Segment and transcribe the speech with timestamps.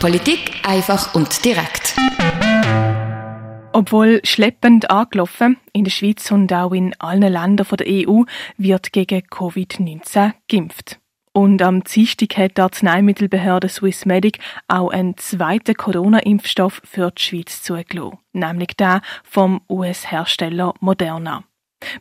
[0.00, 1.94] Politik einfach und direkt.
[3.72, 8.22] Obwohl schleppend angelaufen, in der Schweiz und auch in allen Ländern der EU
[8.56, 10.98] wird gegen Covid-19 geimpft.
[11.32, 18.18] Und am Dienstag hat die Arzneimittelbehörde Swissmedic auch einen zweiten Corona-Impfstoff für die Schweiz zugelassen,
[18.32, 21.44] nämlich den vom US-Hersteller Moderna.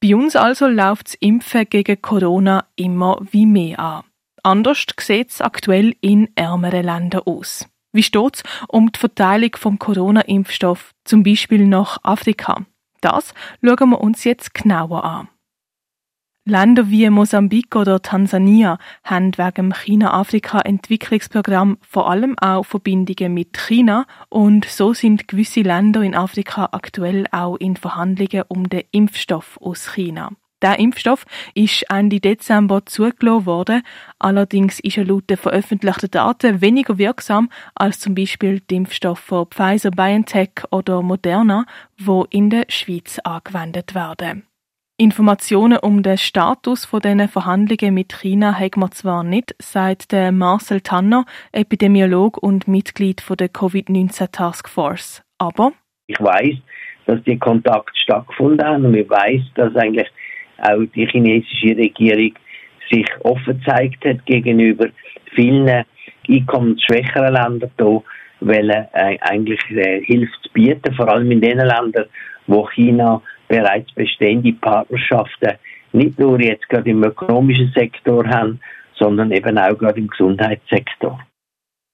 [0.00, 4.04] Bei uns also läuft das Impfen gegen Corona immer wie mehr an.
[4.46, 7.68] Anders sieht es aktuell in ärmeren Ländern aus.
[7.92, 12.64] Wie steht es um die Verteilung vom Corona-Impfstoff, zum Beispiel nach Afrika?
[13.00, 15.26] Das schauen wir uns jetzt genauer an.
[16.44, 24.06] Länder wie Mosambik oder Tansania haben wegen dem China-Afrika-Entwicklungsprogramm vor allem auch Verbindungen mit China
[24.28, 29.92] und so sind gewisse Länder in Afrika aktuell auch in Verhandlungen um den Impfstoff aus
[29.92, 30.30] China.
[30.62, 33.82] Der Impfstoff ist Ende Dezember zugelassen worden,
[34.18, 39.46] allerdings ist er laut den veröffentlichten Daten weniger wirksam als zum Beispiel der Impfstoff von
[39.48, 41.66] Pfizer, BioNTech oder Moderna,
[41.98, 44.44] wo in der Schweiz angewendet werden.
[44.98, 50.32] Informationen um den Status von diesen Verhandlungen mit China haben wir zwar nicht, sagt der
[50.32, 55.22] Marcel Tanner, Epidemiolog und Mitglied der Covid-19 Task Force.
[55.36, 55.72] Aber
[56.06, 56.56] ich weiß,
[57.04, 60.08] dass die Kontakte stattgefunden haben und ich weiß, dass eigentlich
[60.58, 62.32] auch die chinesische Regierung
[62.90, 64.88] sich offen gezeigt hat gegenüber
[65.34, 65.84] vielen
[66.28, 68.02] einkommensschwächeren Ländern hier,
[68.40, 72.06] weil äh, eigentlich äh, Hilfe zu bieten, vor allem in den Ländern,
[72.46, 75.52] wo China bereits bestehende Partnerschaften
[75.92, 78.60] nicht nur jetzt gerade im ökonomischen Sektor haben,
[78.94, 81.18] sondern eben auch gerade im Gesundheitssektor.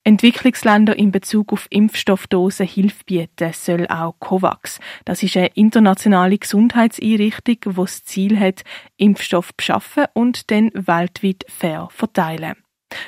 [0.05, 4.81] Entwicklungsländer in Bezug auf Impfstoffdosen Hilfe bieten soll auch COVAX.
[5.05, 8.65] Das ist eine internationale Gesundheitseinrichtung, die das Ziel hat,
[8.97, 12.57] Impfstoff beschaffen und dann weltweit fair verteilen.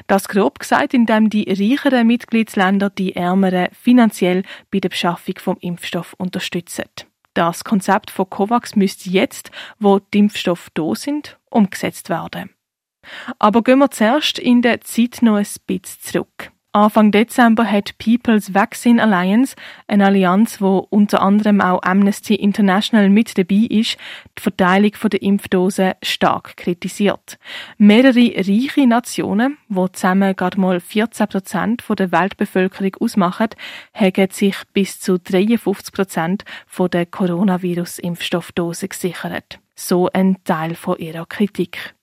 [0.06, 6.14] Das grob gesagt, indem die reicheren Mitgliedsländer die ärmeren finanziell bei der Beschaffung vom Impfstoff
[6.16, 6.84] unterstützen.
[7.34, 9.50] Das Konzept von COVAX müsste jetzt,
[9.80, 12.50] wo die Impfstoffe da sind, umgesetzt werden.
[13.40, 16.53] Aber gehen wir zuerst in der Zeit noch ein bisschen zurück.
[16.76, 19.54] Anfang Dezember hat People's Vaccine Alliance,
[19.86, 23.96] eine Allianz, wo unter anderem auch Amnesty International mit dabei ist,
[24.36, 27.38] die Verteilung der Impfdosen stark kritisiert.
[27.78, 33.50] Mehrere reiche Nationen, wo zusammen gerade mal 14 Prozent der Weltbevölkerung ausmachen,
[33.92, 36.44] haben sich bis zu 53 Prozent
[36.76, 39.60] der Coronavirus-Impfstoffdosen gesichert.
[39.76, 41.94] So ein Teil von ihrer Kritik.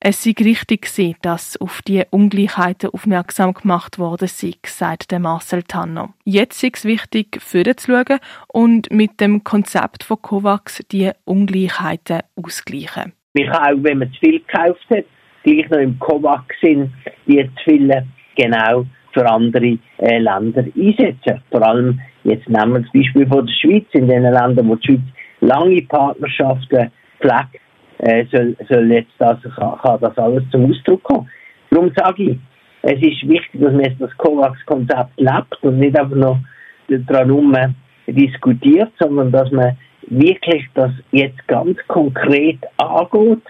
[0.00, 5.62] Es sei richtig gewesen, dass auf die Ungleichheiten aufmerksam gemacht worden sei, sagt der Marcel
[5.62, 6.14] Tanner.
[6.24, 13.12] Jetzt ist es wichtig, vorzuschauen und mit dem Konzept von COVAX die Ungleichheiten auszugleichen.
[13.34, 15.04] Man kann auch, wenn man zu viel gekauft hat,
[15.44, 16.92] gleich noch im COVAX sind,
[17.26, 18.04] die zu viel
[18.36, 21.42] genau für andere äh, Länder einsetzen.
[21.50, 24.86] Vor allem, jetzt nehmen wir das Beispiel von der Schweiz, in den Ländern, wo die
[24.86, 25.00] Schweiz
[25.40, 27.59] lange Partnerschaften pflegt,
[28.02, 31.28] äh, soll, soll jetzt das, kann, kann das alles zum Ausdruck kommen.
[31.70, 32.38] Darum sage ich,
[32.82, 36.38] es ist wichtig, dass man jetzt das COVAX-Konzept lebt und nicht einfach noch
[36.88, 37.74] daran
[38.06, 39.76] diskutiert, sondern dass man
[40.08, 43.42] wirklich das jetzt ganz konkret angeht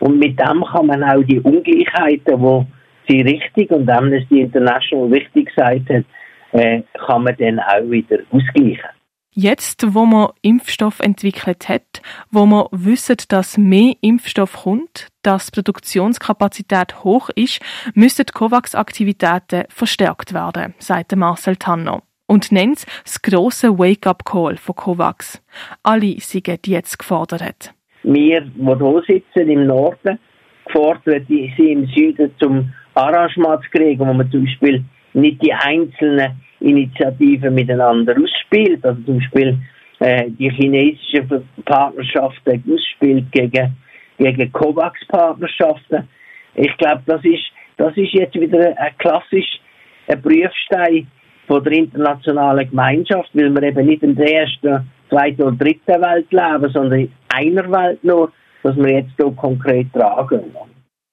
[0.00, 2.66] und mit dem kann man auch die Ungleichheiten, wo
[3.08, 6.04] sie richtig und Amnesty International richtig gesagt hat,
[6.52, 8.95] äh, kann man dann auch wieder ausgleichen.
[9.38, 15.60] Jetzt, wo man Impfstoff entwickelt hat, wo man wissen, dass mehr Impfstoff kommt, dass die
[15.60, 17.60] Produktionskapazität hoch ist,
[17.92, 22.02] müssen die COVAX-Aktivitäten verstärkt werden, sagt Marcel Tanner.
[22.26, 25.42] Und nennt das grosse Wake-up-Call von COVAX.
[25.82, 27.74] Alle sind jetzt gefordert.
[28.04, 30.18] Wir, die hier sitzen im Norden,
[30.64, 34.82] gefordert sind im Süden zum Arrangement zu kriegen, wo man zum Beispiel
[35.12, 38.84] nicht die einzelnen Initiativen miteinander ausspielt.
[38.84, 39.58] Also zum Beispiel
[40.00, 43.76] äh, die chinesischen Partnerschaften ausspielt gegen,
[44.18, 46.08] gegen COVAX-Partnerschaften.
[46.54, 47.44] Ich glaube, das ist,
[47.76, 49.60] das ist jetzt wieder ein klassisch
[50.08, 51.06] ein Prüfstein
[51.46, 56.30] von der internationalen Gemeinschaft, weil wir eben nicht in der ersten, zweiten oder dritten Welt
[56.30, 58.32] leben, sondern in einer Welt nur,
[58.62, 60.42] dass wir jetzt hier konkret tragen.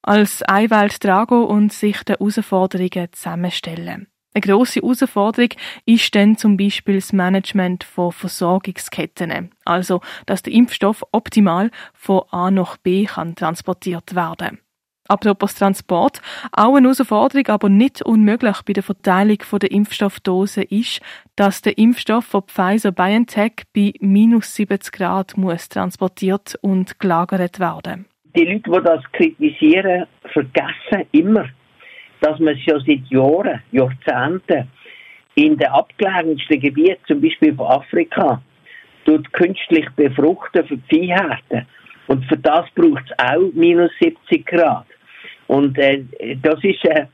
[0.01, 4.07] Als eine Welt tragen und sich den Herausforderungen zusammenstellen.
[4.35, 5.49] Eine grosse Herausforderung
[5.85, 9.51] ist dann zum Beispiel das Management von Versorgungsketten.
[9.63, 14.59] Also, dass der Impfstoff optimal von A nach B kann transportiert werden.
[15.07, 16.21] Apropos Transport,
[16.51, 21.01] auch eine Herausforderung, aber nicht unmöglich bei der Verteilung der Impfstoffdosen ist,
[21.35, 28.05] dass der Impfstoff von Pfizer-BioNTech bei minus 70 Grad muss transportiert und gelagert werden.
[28.35, 31.49] Die Leute, die das kritisieren, vergessen immer,
[32.23, 34.69] dass man schon seit Jahren, Jahrzehnten
[35.35, 38.41] in den abgelegensten Gebieten, zum Beispiel von Afrika,
[39.05, 41.67] tut künstlich befruchten für die Viehhärten.
[42.07, 44.85] Und für das braucht es auch minus 70 Grad.
[45.47, 46.03] Und äh,
[46.41, 47.07] das ist, äh,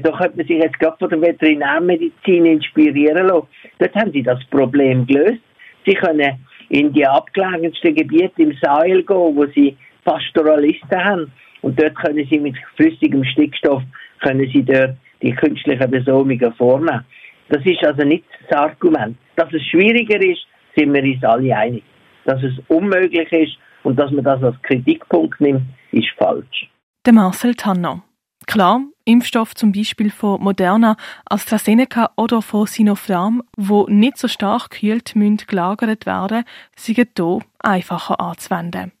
[0.00, 3.48] da könnte man sich jetzt gerade von der Veterinärmedizin inspirieren lassen.
[3.78, 5.42] Dort haben sie das Problem gelöst.
[5.84, 6.38] Sie können
[6.70, 11.32] in die abgelegensten Gebiete im Sahel gehen, wo sie Pastoralisten haben.
[11.60, 13.82] Und dort können sie mit flüssigem Stickstoff,
[14.20, 17.04] können sie dort die künstlichen Besäumungen vornehmen.
[17.48, 19.16] Das ist also nicht das Argument.
[19.36, 20.46] Dass es schwieriger ist,
[20.76, 21.82] sind wir uns alle einig.
[22.24, 25.62] Dass es unmöglich ist und dass man das als Kritikpunkt nimmt,
[25.92, 26.68] ist falsch.
[27.06, 28.02] Der Marcel Tanner.
[28.46, 30.96] Klar, Impfstoff zum Beispiel von Moderna,
[31.26, 36.44] AstraZeneca oder von Sinopharm, wo nicht so stark gekühlt müssen gelagert werden,
[36.76, 38.92] sind hier einfacher anzuwenden.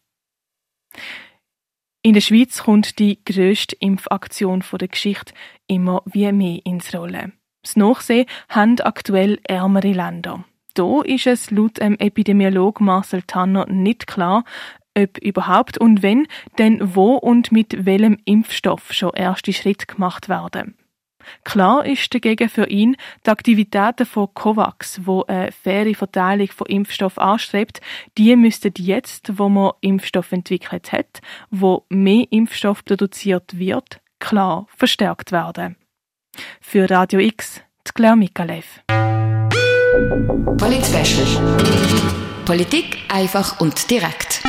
[2.06, 5.32] In der Schweiz kommt die grösste Impfaktion der Geschichte
[5.66, 7.32] immer wie mehr ins Rollen.
[7.62, 10.44] Das Nachsehen haben aktuell ärmere Länder.
[10.74, 14.44] Da ist es laut dem Epidemiolog Marcel Tanner nicht klar,
[14.94, 16.26] ob überhaupt und wenn,
[16.58, 20.76] denn wo und mit welchem Impfstoff schon erste Schritte gemacht werden.
[21.44, 27.18] Klar ist dagegen für ihn, die Aktivitäten von COVAX, wo eine faire Verteilung von Impfstoff
[27.18, 27.80] anstrebt,
[28.18, 35.32] die müssten jetzt, wo man Impfstoff entwickelt hat, wo mehr Impfstoff produziert wird, klar verstärkt
[35.32, 35.76] werden.
[36.60, 37.60] Für Radio X,
[37.94, 38.80] Claire Mikalev.
[40.58, 40.84] Polit
[42.44, 44.42] Politik einfach und direkt.